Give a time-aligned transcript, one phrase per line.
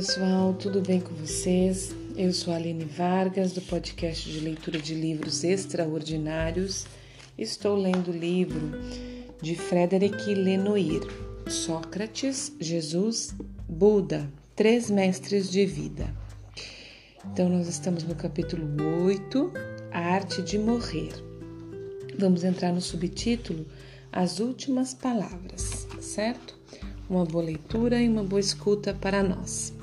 [0.00, 1.94] pessoal, tudo bem com vocês?
[2.16, 6.86] Eu sou a Aline Vargas, do podcast de leitura de livros extraordinários.
[7.36, 8.80] Estou lendo o livro
[9.42, 11.02] de Frederic Lenoir,
[11.46, 13.34] Sócrates, Jesus,
[13.68, 14.26] Buda,
[14.56, 16.08] Três Mestres de Vida.
[17.30, 18.66] Então, nós estamos no capítulo
[19.04, 19.52] 8,
[19.90, 21.12] A Arte de Morrer.
[22.18, 23.66] Vamos entrar no subtítulo
[24.10, 26.58] As Últimas Palavras, certo?
[27.06, 29.78] Uma boa leitura e uma boa escuta para nós.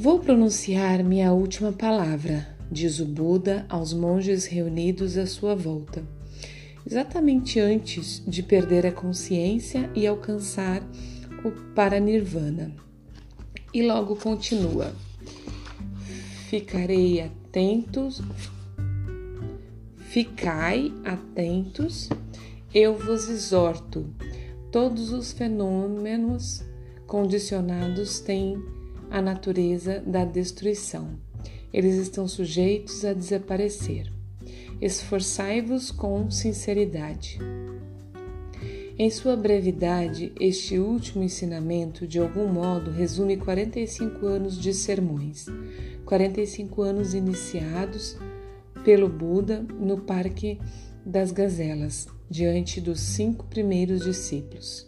[0.00, 6.04] Vou pronunciar minha última palavra, diz o Buda aos monges reunidos à sua volta,
[6.86, 10.84] exatamente antes de perder a consciência e alcançar
[11.44, 12.72] o Paranirvana.
[13.74, 14.94] E logo continua:
[16.48, 18.22] Ficarei atentos,
[19.96, 22.08] ficai atentos,
[22.72, 24.08] eu vos exorto.
[24.70, 26.62] Todos os fenômenos
[27.04, 28.77] condicionados têm
[29.10, 31.18] a natureza da destruição.
[31.72, 34.12] Eles estão sujeitos a desaparecer.
[34.80, 37.38] Esforçai-vos com sinceridade.
[38.98, 45.46] Em sua brevidade, este último ensinamento, de algum modo, resume 45 anos de sermões,
[46.04, 48.18] 45 anos iniciados
[48.84, 50.58] pelo Buda no Parque
[51.06, 54.86] das Gazelas, diante dos cinco primeiros discípulos.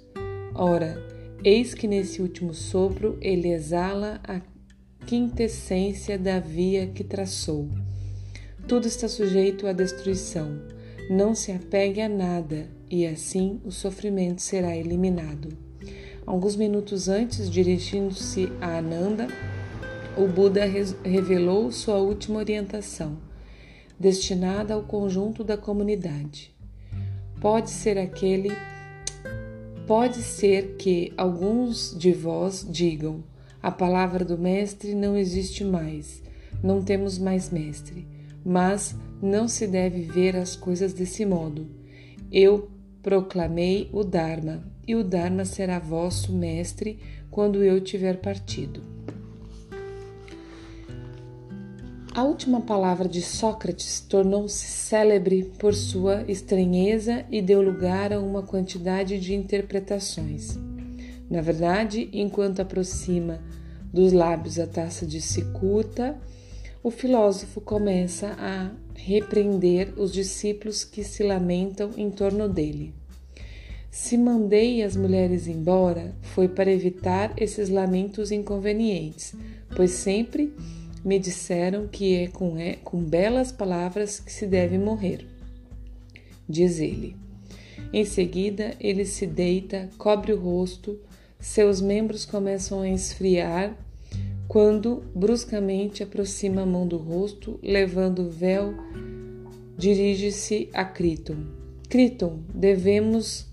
[0.54, 1.00] Ora,
[1.42, 4.42] Eis que nesse último sopro ele exala a
[5.06, 7.66] quintessência da via que traçou.
[8.68, 10.60] Tudo está sujeito à destruição.
[11.08, 15.56] Não se apegue a nada, e assim o sofrimento será eliminado.
[16.26, 19.26] Alguns minutos antes, dirigindo-se a Ananda,
[20.18, 20.64] o Buda
[21.02, 23.18] revelou sua última orientação,
[23.98, 26.54] destinada ao conjunto da comunidade.
[27.40, 28.50] Pode ser aquele
[29.90, 33.24] Pode ser que alguns de vós digam:
[33.60, 36.22] a palavra do Mestre não existe mais,
[36.62, 38.06] não temos mais Mestre.
[38.44, 41.66] Mas não se deve ver as coisas desse modo.
[42.30, 42.70] Eu
[43.02, 48.82] proclamei o Dharma, e o Dharma será vosso Mestre quando eu tiver partido.
[52.20, 58.42] A última palavra de Sócrates tornou-se célebre por sua estranheza e deu lugar a uma
[58.42, 60.58] quantidade de interpretações.
[61.30, 63.40] Na verdade, enquanto aproxima
[63.90, 66.14] dos lábios a taça de cicuta,
[66.82, 72.92] o filósofo começa a repreender os discípulos que se lamentam em torno dele.
[73.90, 79.34] Se mandei as mulheres embora, foi para evitar esses lamentos inconvenientes,
[79.74, 80.52] pois sempre
[81.04, 85.26] me disseram que é com, é com belas palavras que se deve morrer.
[86.48, 87.16] Diz ele.
[87.92, 90.98] Em seguida, ele se deita, cobre o rosto,
[91.38, 93.76] seus membros começam a esfriar
[94.46, 98.74] quando bruscamente aproxima a mão do rosto, levando o véu,
[99.78, 101.46] dirige-se a Criton.
[101.88, 103.46] Criton, devemos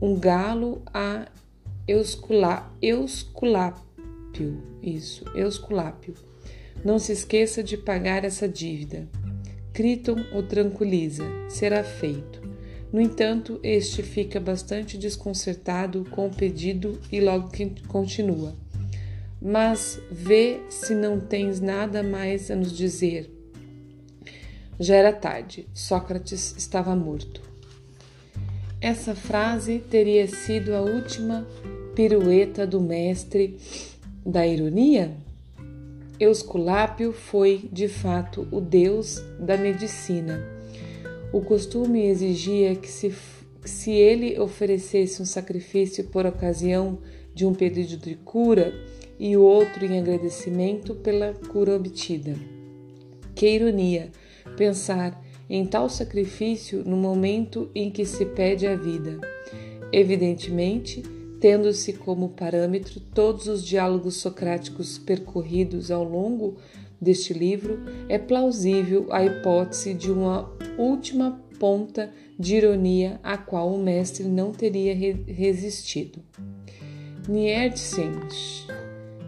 [0.00, 1.28] um galo a
[1.86, 4.60] Eusculá, Eusculápio.
[4.82, 6.14] Isso, Eusculápio.
[6.84, 9.08] Não se esqueça de pagar essa dívida.
[9.72, 12.42] Criton o tranquiliza, será feito.
[12.92, 17.50] No entanto, este fica bastante desconcertado com o pedido e logo
[17.88, 18.54] continua.
[19.40, 23.30] Mas vê se não tens nada mais a nos dizer.
[24.78, 27.40] Já era tarde, Sócrates estava morto.
[28.80, 31.46] Essa frase teria sido a última
[31.94, 33.58] pirueta do mestre
[34.24, 35.23] da ironia?
[36.18, 40.40] Eusculápio foi, de fato, o deus da medicina.
[41.32, 43.12] O costume exigia que se,
[43.60, 46.98] que se ele oferecesse um sacrifício por ocasião
[47.34, 48.72] de um pedido de cura
[49.18, 52.36] e o outro em agradecimento pela cura obtida.
[53.34, 54.12] Que ironia
[54.56, 55.20] pensar
[55.50, 59.20] em tal sacrifício no momento em que se pede a vida.
[59.92, 61.02] Evidentemente,
[61.44, 66.56] tendo-se como parâmetro todos os diálogos socráticos percorridos ao longo
[66.98, 73.78] deste livro, é plausível a hipótese de uma última ponta de ironia a qual o
[73.78, 74.94] mestre não teria
[75.26, 76.18] resistido.
[77.28, 78.08] Nietzsche,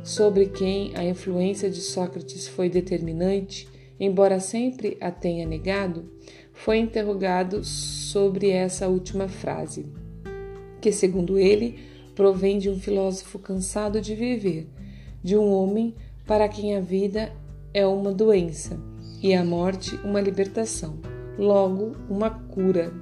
[0.02, 3.68] sobre quem a influência de Sócrates foi determinante,
[4.00, 6.10] embora sempre a tenha negado,
[6.54, 9.84] foi interrogado sobre essa última frase,
[10.80, 14.66] que, segundo ele, provém de um filósofo cansado de viver,
[15.22, 15.94] de um homem
[16.26, 17.30] para quem a vida
[17.72, 18.80] é uma doença
[19.22, 20.98] e a morte uma libertação,
[21.38, 22.92] logo uma cura.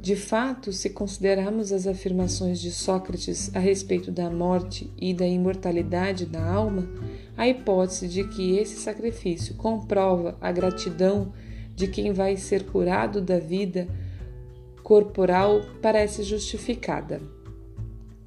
[0.00, 6.24] De fato, se considerarmos as afirmações de Sócrates a respeito da morte e da imortalidade
[6.24, 6.88] da alma,
[7.36, 11.32] a hipótese de que esse sacrifício comprova a gratidão
[11.74, 13.86] de quem vai ser curado da vida
[14.82, 17.20] corporal parece justificada.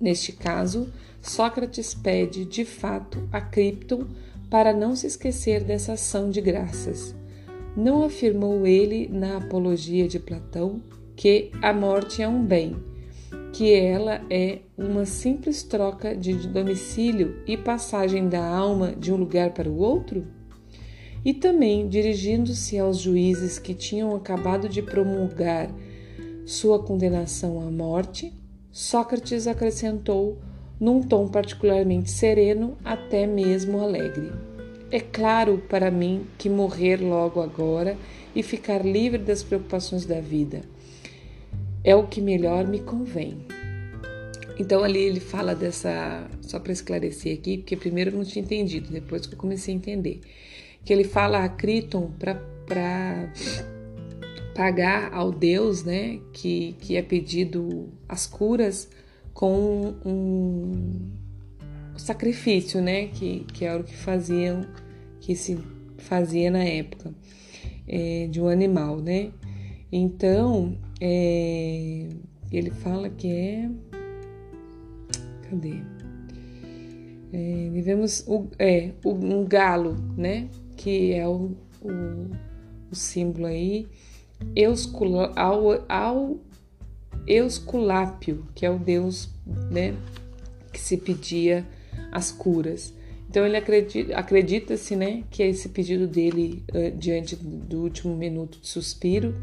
[0.01, 4.07] Neste caso, Sócrates pede de fato a Cripton
[4.49, 7.15] para não se esquecer dessa ação de graças.
[7.77, 10.81] Não afirmou ele na Apologia de Platão
[11.15, 12.75] que a morte é um bem,
[13.53, 19.53] que ela é uma simples troca de domicílio e passagem da alma de um lugar
[19.53, 20.25] para o outro?
[21.23, 25.69] E também, dirigindo-se aos juízes que tinham acabado de promulgar
[26.43, 28.33] sua condenação à morte,
[28.71, 30.37] Sócrates acrescentou,
[30.79, 34.31] num tom particularmente sereno, até mesmo alegre.
[34.89, 37.97] É claro para mim que morrer logo agora
[38.35, 40.61] e ficar livre das preocupações da vida
[41.83, 43.37] é o que melhor me convém.
[44.59, 48.91] Então ali ele fala dessa, só para esclarecer aqui, porque primeiro eu não tinha entendido,
[48.91, 50.21] depois que eu comecei a entender,
[50.85, 53.31] que ele fala a Criton para
[54.53, 58.89] pagar ao Deus, né, que, que é pedido as curas
[59.33, 61.11] com um
[61.97, 64.65] sacrifício, né, que, que era o que faziam,
[65.19, 65.57] que se
[65.97, 67.13] fazia na época
[67.87, 69.31] é, de um animal, né.
[69.91, 72.07] Então é,
[72.51, 73.69] ele fala que é.
[75.49, 75.75] Cadê?
[77.33, 80.49] É, vivemos o, é, um galo, né?
[80.75, 82.29] Que é o, o,
[82.91, 83.87] o símbolo aí.
[85.35, 86.39] Ao, ao
[87.27, 89.29] Eusculápio, que é o deus
[89.69, 89.95] né,
[90.71, 91.65] que se pedia
[92.11, 92.93] as curas.
[93.29, 98.67] Então ele acredita-se acredita né, que esse pedido dele uh, diante do último minuto de
[98.67, 99.35] suspiro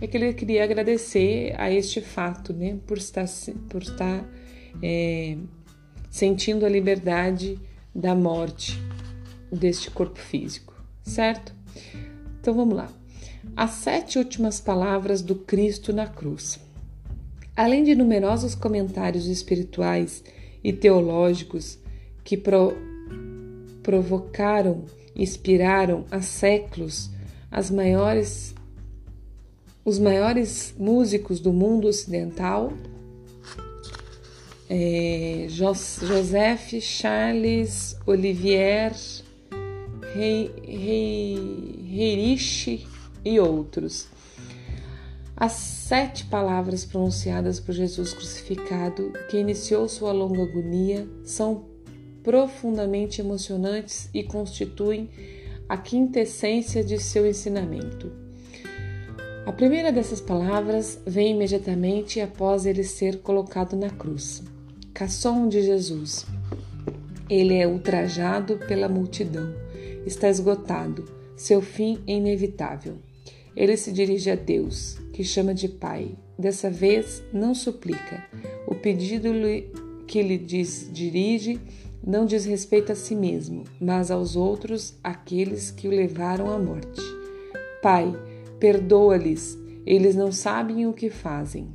[0.00, 3.26] é que ele queria agradecer a este fato, né, por estar,
[3.68, 4.24] por estar
[4.82, 5.36] é,
[6.10, 7.58] sentindo a liberdade
[7.94, 8.78] da morte
[9.50, 11.54] deste corpo físico, certo?
[12.40, 12.92] Então vamos lá.
[13.54, 16.58] As sete últimas palavras do Cristo na cruz.
[17.54, 20.24] Além de numerosos comentários espirituais
[20.64, 21.78] e teológicos
[22.24, 22.74] que pro,
[23.82, 24.84] provocaram,
[25.14, 27.10] inspiraram há séculos
[27.50, 28.54] as maiores
[29.84, 32.72] os maiores músicos do mundo ocidental,
[34.68, 38.92] é, Joseph Charles Olivier
[41.86, 42.84] Reirich
[43.26, 44.06] e outros.
[45.36, 51.64] As sete palavras pronunciadas por Jesus crucificado, que iniciou sua longa agonia, são
[52.22, 55.10] profundamente emocionantes e constituem
[55.68, 58.10] a quintessência de seu ensinamento.
[59.44, 64.42] A primeira dessas palavras vem imediatamente após ele ser colocado na cruz.
[64.94, 66.26] Caçom de Jesus.
[67.28, 69.52] Ele é ultrajado pela multidão.
[70.06, 71.04] Está esgotado.
[71.36, 72.98] Seu fim é inevitável.
[73.56, 76.10] Ele se dirige a Deus, que chama de Pai.
[76.38, 78.24] Dessa vez, não suplica.
[78.66, 79.30] O pedido
[80.06, 81.58] que lhe diz, dirige
[82.06, 87.00] não diz respeito a si mesmo, mas aos outros, aqueles que o levaram à morte.
[87.82, 88.14] Pai,
[88.58, 91.68] Perdoa-lhes, eles não sabem o que fazem.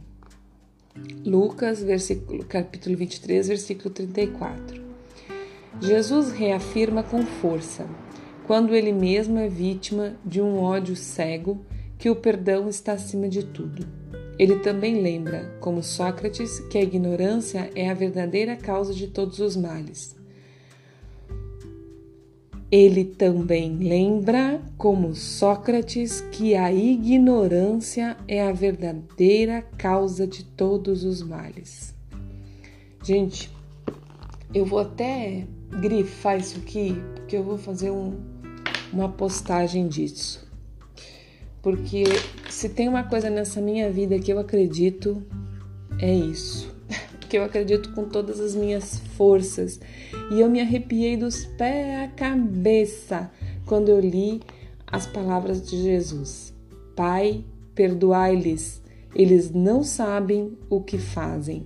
[1.24, 4.82] Lucas, versículo, capítulo 23, versículo 34.
[5.80, 7.88] Jesus reafirma com força,
[8.48, 11.64] quando ele mesmo é vítima de um ódio cego,
[12.02, 13.88] que o perdão está acima de tudo.
[14.40, 19.56] Ele também lembra, como Sócrates, que a ignorância é a verdadeira causa de todos os
[19.56, 20.16] males.
[22.72, 31.22] Ele também lembra, como Sócrates, que a ignorância é a verdadeira causa de todos os
[31.22, 31.94] males.
[33.04, 33.48] Gente,
[34.52, 35.46] eu vou até
[35.80, 38.20] grifar isso aqui, porque eu vou fazer um,
[38.92, 40.50] uma postagem disso.
[41.62, 42.04] Porque
[42.50, 45.22] se tem uma coisa nessa minha vida que eu acredito,
[46.00, 46.74] é isso
[47.30, 49.80] que eu acredito com todas as minhas forças.
[50.32, 53.32] E eu me arrepiei dos pés à cabeça
[53.66, 54.42] quando eu li
[54.88, 56.54] as palavras de Jesus:
[56.96, 58.82] Pai, perdoai-lhes,
[59.14, 61.66] eles não sabem o que fazem.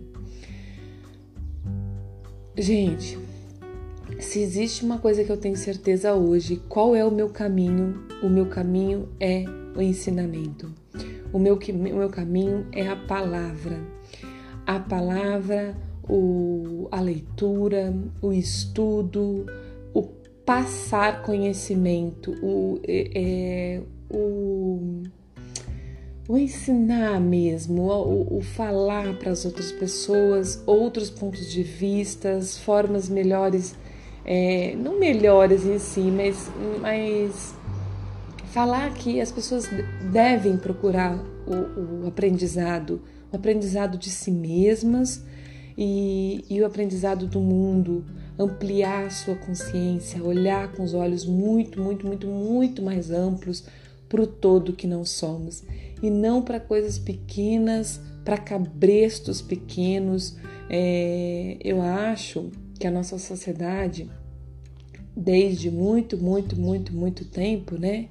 [2.58, 3.18] Gente,
[4.20, 8.06] se existe uma coisa que eu tenho certeza hoje, qual é o meu caminho?
[8.24, 10.74] O meu caminho é o ensinamento.
[11.34, 13.80] O meu, o meu caminho é a palavra
[14.66, 15.76] a palavra,
[16.10, 19.46] o, a leitura, o estudo,
[19.94, 20.04] o
[20.46, 25.04] passar conhecimento, o, é, é o,
[26.28, 33.08] o ensinar mesmo, o, o falar para as outras pessoas outros pontos de vista, formas
[33.08, 33.76] melhores,
[34.26, 36.50] é, não melhores em si, mas,
[36.82, 37.56] mas
[38.56, 39.70] falar que as pessoas
[40.14, 45.22] devem procurar o, o aprendizado, o aprendizado de si mesmas
[45.78, 48.06] e, e o aprendizado do mundo,
[48.40, 53.66] ampliar sua consciência, olhar com os olhos muito, muito, muito, muito mais amplos
[54.08, 55.62] para o todo que não somos
[56.02, 60.38] e não para coisas pequenas, para cabrestos pequenos.
[60.70, 64.10] É, eu acho que a nossa sociedade,
[65.14, 68.08] desde muito, muito, muito, muito tempo, né,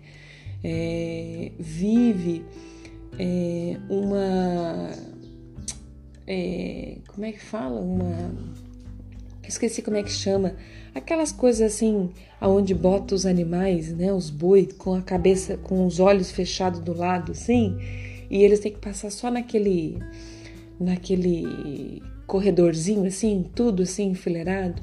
[0.65, 2.43] é, vive
[3.19, 4.91] é, uma.
[6.27, 7.79] É, como é que fala?
[7.81, 8.35] Uma.
[9.47, 10.57] Esqueci como é que chama.
[10.95, 14.13] Aquelas coisas assim, aonde bota os animais, né?
[14.13, 17.77] Os boi com a cabeça, com os olhos fechados do lado, assim,
[18.31, 19.99] e eles têm que passar só naquele,
[20.81, 24.83] naquele corredorzinho, assim, tudo assim enfileirado.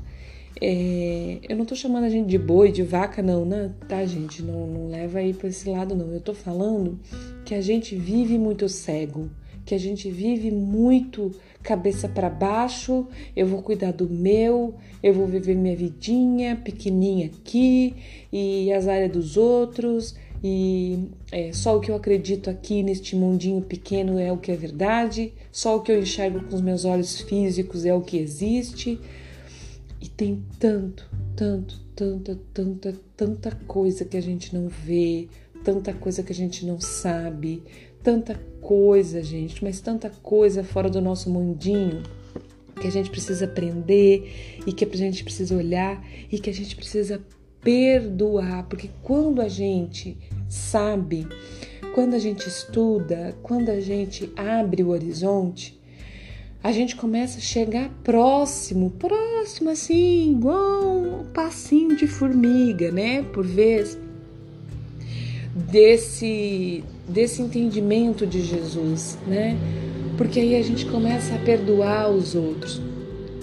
[0.64, 3.72] É, eu não tô chamando a gente de boi, de vaca, não, né?
[3.88, 4.44] Tá, gente?
[4.44, 6.14] Não, não leva aí pra esse lado, não.
[6.14, 7.00] Eu tô falando
[7.44, 9.28] que a gente vive muito cego,
[9.66, 11.32] que a gente vive muito
[11.64, 17.96] cabeça para baixo, eu vou cuidar do meu, eu vou viver minha vidinha pequenininha aqui
[18.32, 23.62] e as áreas dos outros e é, só o que eu acredito aqui neste mundinho
[23.62, 27.22] pequeno é o que é verdade, só o que eu enxergo com os meus olhos
[27.22, 29.00] físicos é o que existe.
[30.02, 35.30] E tem tanto, tanto, tanta, tanta, tanta coisa que a gente não vê,
[35.64, 37.64] tanta coisa que a gente não sabe,
[38.02, 42.02] tanta coisa, gente, mas tanta coisa fora do nosso mundinho
[42.80, 46.76] que a gente precisa aprender e que a gente precisa olhar e que a gente
[46.76, 47.22] precisa
[47.62, 50.18] perdoar, porque quando a gente
[50.50, 51.28] sabe,
[51.94, 55.80] quando a gente estuda, quando a gente abre o horizonte,
[56.64, 63.24] a gente começa a chegar próximo, próximo assim, igual um passinho de formiga, né?
[63.24, 63.98] Por vez
[65.56, 69.58] desse desse entendimento de Jesus, né?
[70.18, 72.80] Porque aí a gente começa a perdoar os outros.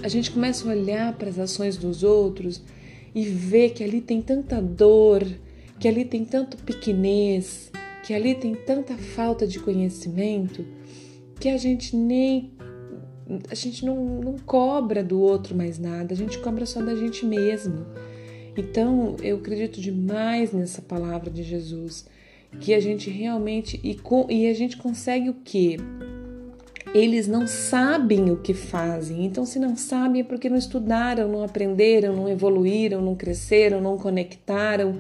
[0.02, 2.62] A gente começa a olhar para as ações dos outros
[3.14, 5.26] e ver que ali tem tanta dor,
[5.80, 7.70] que ali tem tanto pequenez,
[8.04, 10.64] que ali tem tanta falta de conhecimento,
[11.40, 12.52] que a gente nem
[13.50, 17.26] a gente não, não cobra do outro mais nada, a gente cobra só da gente
[17.26, 17.87] mesmo.
[18.56, 22.06] Então, eu acredito demais nessa palavra de Jesus
[22.61, 23.97] que a gente realmente e,
[24.30, 25.76] e a gente consegue o que?
[26.94, 29.25] Eles não sabem o que fazem.
[29.26, 33.99] Então, se não sabem, é porque não estudaram, não aprenderam, não evoluíram, não cresceram, não
[33.99, 34.99] conectaram.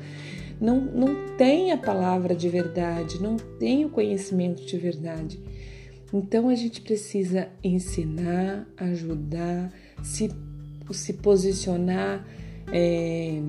[0.60, 5.40] Não, não tem a palavra de verdade, não tem o conhecimento de verdade.
[6.12, 9.72] Então, a gente precisa ensinar, ajudar,
[10.02, 10.30] se,
[10.90, 12.26] se posicionar.
[12.70, 13.42] É,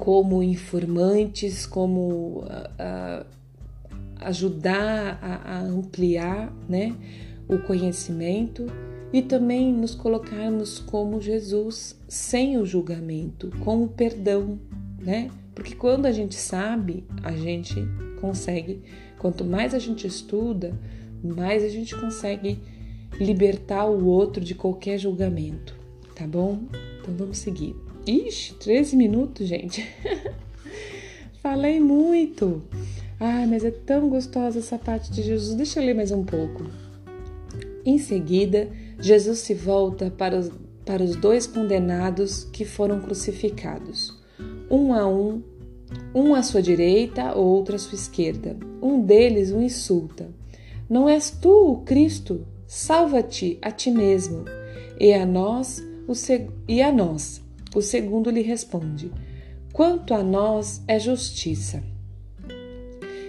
[0.00, 3.26] como informantes, como uh,
[4.16, 6.96] ajudar a, a, ampliar né,
[7.46, 8.66] o conhecimento
[9.12, 14.58] e também nos colocarmos como Jesus, sem o julgamento, com o perdão,
[14.98, 15.30] né?
[15.54, 17.86] Porque quando a gente sabe, a gente
[18.20, 18.82] consegue,
[19.18, 20.72] quanto mais a gente estuda,
[21.22, 22.58] mais a gente consegue
[23.18, 25.76] libertar o outro de qualquer julgamento,
[26.14, 26.60] tá bom?
[27.00, 27.74] Então vamos seguir.
[28.06, 29.86] Ixi, 13 minutos, gente.
[31.42, 32.62] Falei muito.
[33.18, 35.54] Ai, mas é tão gostosa essa parte de Jesus.
[35.54, 36.64] Deixa eu ler mais um pouco.
[37.84, 40.50] Em seguida, Jesus se volta para os,
[40.84, 44.18] para os dois condenados que foram crucificados,
[44.70, 45.42] um a um,
[46.14, 48.56] um à sua direita, outro à sua esquerda.
[48.82, 50.28] Um deles o insulta:
[50.90, 52.44] Não és tu o Cristo?
[52.66, 54.44] Salva-te a ti mesmo
[54.98, 56.12] e a nós, o,
[56.66, 57.40] e a nós.
[57.72, 59.12] O segundo lhe responde:
[59.72, 61.80] Quanto a nós é justiça.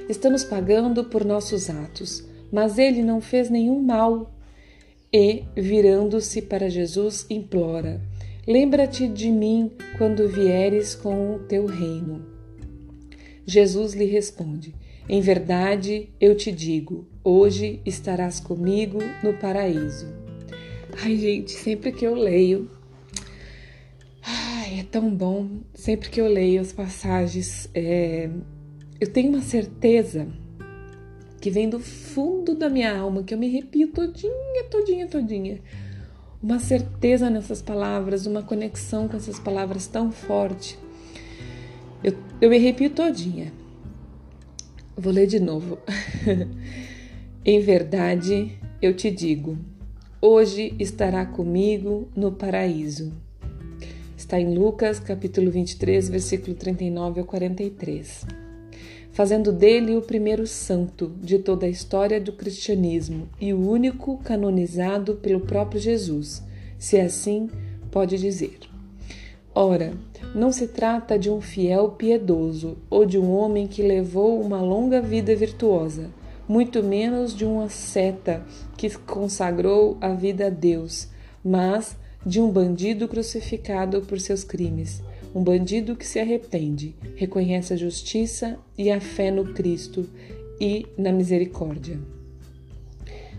[0.09, 4.33] Estamos pagando por nossos atos, mas ele não fez nenhum mal.
[5.13, 8.01] E, virando-se para Jesus, implora:
[8.47, 12.25] Lembra-te de mim quando vieres com o teu reino.
[13.45, 14.73] Jesus lhe responde:
[15.11, 20.07] Em verdade eu te digo, hoje estarás comigo no paraíso.
[21.03, 22.71] Ai, gente, sempre que eu leio
[24.79, 25.49] é tão bom.
[25.73, 28.29] Sempre que eu leio as passagens, é,
[28.99, 30.27] eu tenho uma certeza
[31.39, 35.59] que vem do fundo da minha alma, que eu me repito todinha, todinha, todinha.
[36.41, 40.77] Uma certeza nessas palavras, uma conexão com essas palavras tão forte.
[42.03, 43.51] Eu, eu me repito todinha.
[45.01, 45.79] Vou ler de novo.
[47.43, 49.57] em verdade, eu te digo,
[50.21, 53.11] hoje estará comigo no paraíso.
[54.15, 58.27] Está em Lucas, capítulo 23, versículo 39 ao 43.
[59.11, 65.15] Fazendo dele o primeiro santo de toda a história do cristianismo e o único canonizado
[65.15, 66.43] pelo próprio Jesus,
[66.77, 67.49] se assim
[67.89, 68.59] pode dizer.
[69.55, 69.95] Ora,
[70.33, 75.01] não se trata de um fiel piedoso ou de um homem que levou uma longa
[75.01, 76.09] vida virtuosa,
[76.47, 78.45] muito menos de uma seta
[78.77, 81.09] que consagrou a vida a Deus,
[81.43, 85.01] mas de um bandido crucificado por seus crimes,
[85.33, 90.07] um bandido que se arrepende, reconhece a justiça e a fé no Cristo
[90.59, 91.99] e na misericórdia.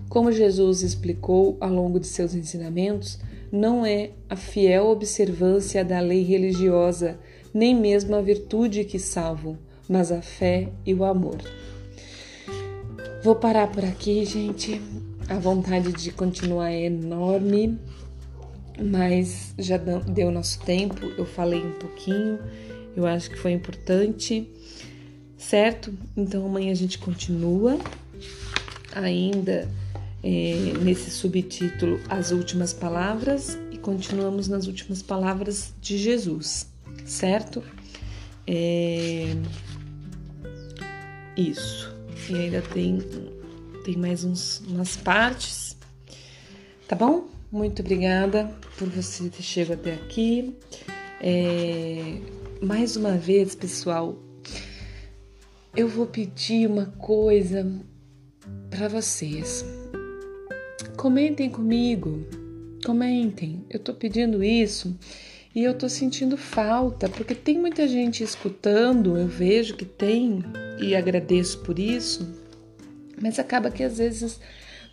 [0.08, 3.18] Como Jesus explicou ao longo de seus ensinamentos,
[3.52, 7.18] não é a fiel observância da lei religiosa,
[7.52, 11.38] nem mesmo a virtude que salvam, mas a fé e o amor.
[13.22, 14.80] Vou parar por aqui, gente.
[15.28, 17.78] A vontade de continuar é enorme
[18.80, 22.38] mas já deu nosso tempo, eu falei um pouquinho,
[22.96, 24.48] eu acho que foi importante,
[25.36, 25.92] certo?
[26.16, 27.78] Então amanhã a gente continua
[28.94, 29.68] ainda
[30.22, 36.66] é, nesse subtítulo As Últimas Palavras e continuamos nas últimas palavras de Jesus,
[37.04, 37.62] certo?
[38.46, 39.34] É,
[41.36, 41.92] isso.
[42.30, 43.00] E ainda tem,
[43.84, 45.76] tem mais uns, umas partes,
[46.86, 47.28] tá bom?
[47.50, 50.56] Muito obrigada por você ter chegado até aqui.
[51.20, 52.20] É,
[52.62, 54.16] mais uma vez, pessoal,
[55.76, 57.66] eu vou pedir uma coisa
[58.70, 59.81] para vocês.
[61.02, 62.24] Comentem comigo,
[62.86, 63.64] comentem.
[63.68, 64.96] Eu tô pedindo isso
[65.52, 70.44] e eu tô sentindo falta, porque tem muita gente escutando, eu vejo que tem
[70.80, 72.32] e agradeço por isso,
[73.20, 74.38] mas acaba que às vezes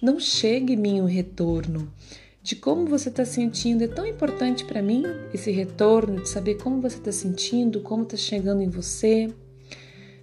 [0.02, 1.94] não chega em mim o retorno
[2.42, 3.84] de como você está sentindo.
[3.84, 8.18] É tão importante para mim esse retorno, de saber como você está sentindo, como está
[8.18, 9.32] chegando em você.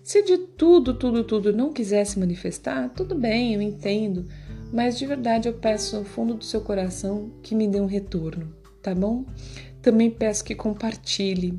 [0.03, 4.27] Se de tudo, tudo, tudo não quisesse manifestar, tudo bem, eu entendo,
[4.73, 8.53] mas de verdade eu peço ao fundo do seu coração que me dê um retorno,
[8.83, 9.25] tá bom?
[9.81, 11.59] Também peço que compartilhe,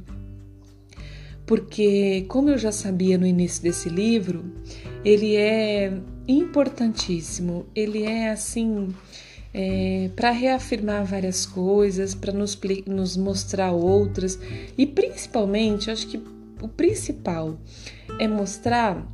[1.47, 4.43] porque, como eu já sabia no início desse livro,
[5.03, 5.93] ele é
[6.27, 8.89] importantíssimo, ele é assim
[9.53, 14.37] é, para reafirmar várias coisas, para nos, nos mostrar outras
[14.77, 16.21] e principalmente, acho que
[16.61, 17.57] o principal
[18.19, 19.07] é mostrar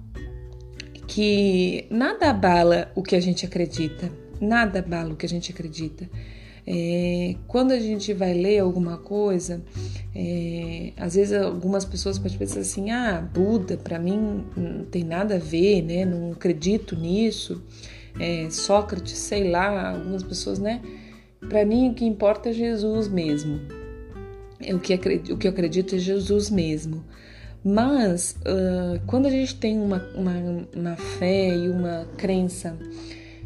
[1.07, 6.09] que nada abala o que a gente acredita, nada abala o que a gente acredita.
[6.65, 9.61] É, quando a gente vai ler alguma coisa,
[10.15, 15.35] é, às vezes algumas pessoas podem pensar assim: ah, Buda, para mim não tem nada
[15.35, 16.05] a ver, né?
[16.05, 17.61] Não acredito nisso
[18.19, 20.81] é, Sócrates, sei lá, algumas pessoas, né?
[21.49, 23.59] Para mim, o que importa é Jesus mesmo.
[24.61, 27.03] É o, que acredito, o que eu acredito é Jesus mesmo.
[27.63, 32.77] Mas, uh, quando a gente tem uma, uma, uma, fé e uma crença,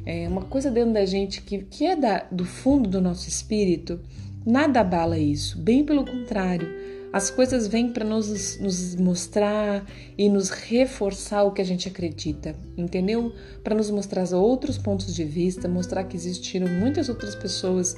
[0.06, 4.00] é, uma coisa dentro da gente que, que é da, do fundo do nosso espírito,
[4.46, 5.60] nada abala isso.
[5.60, 6.68] Bem pelo contrário
[7.12, 9.86] as coisas vêm para nos, nos mostrar
[10.18, 13.34] e nos reforçar o que a gente acredita, entendeu?
[13.64, 17.96] Para nos mostrar outros pontos de vista, mostrar que existiram muitas outras pessoas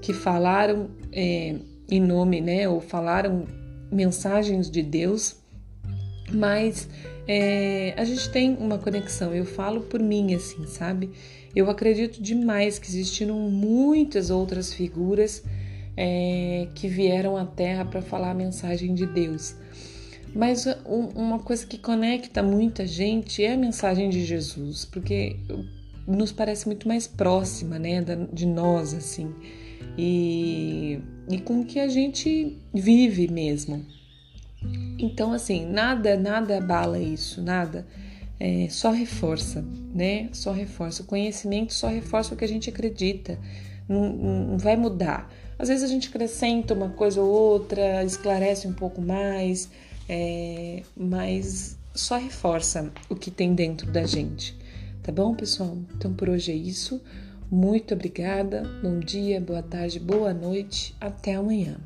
[0.00, 1.56] que falaram é,
[1.90, 3.44] em nome, né, ou falaram
[3.90, 5.36] mensagens de Deus,
[6.32, 6.88] mas
[7.26, 9.34] é, a gente tem uma conexão.
[9.34, 11.10] Eu falo por mim, assim, sabe?
[11.54, 15.42] Eu acredito demais que existiram muitas outras figuras
[15.96, 19.54] é, que vieram à Terra para falar a mensagem de Deus.
[20.34, 25.36] Mas um, uma coisa que conecta muita gente é a mensagem de Jesus, porque
[26.06, 29.32] nos parece muito mais próxima, né, de nós, assim,
[29.96, 30.98] e,
[31.30, 33.84] e com o que a gente vive mesmo.
[35.02, 37.84] Então, assim, nada, nada abala isso, nada.
[38.38, 40.28] É, só reforça, né?
[40.32, 41.02] Só reforça.
[41.02, 43.36] O conhecimento só reforça o que a gente acredita.
[43.88, 45.28] Não, não vai mudar.
[45.58, 49.68] Às vezes a gente acrescenta uma coisa ou outra, esclarece um pouco mais,
[50.08, 54.56] é, mas só reforça o que tem dentro da gente.
[55.02, 55.76] Tá bom, pessoal?
[55.96, 57.00] Então por hoje é isso.
[57.50, 58.62] Muito obrigada.
[58.82, 60.94] Bom dia, boa tarde, boa noite.
[61.00, 61.76] Até amanhã.